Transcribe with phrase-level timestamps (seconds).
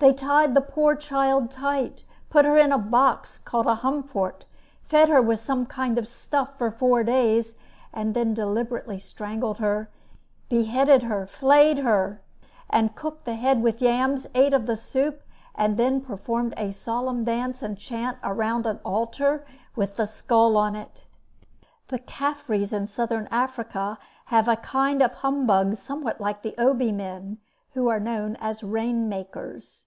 [0.00, 4.44] They tied the poor child tight, put her in a box called a humfort,
[4.82, 7.56] fed her with some kind of stuff for four days,
[7.90, 9.88] and then deliberately strangled her,
[10.50, 12.20] beheaded her, flayed her,
[12.94, 15.22] cooked the head with yams, ate of the soup,
[15.54, 20.76] and then performed a solemn dance and chant around an altar with the skull on
[20.76, 21.04] it.
[21.88, 27.38] The Caffres in Southern Africa have a kind of humbug somewhat like the Obi men,
[27.72, 29.86] who are known as rainmakers.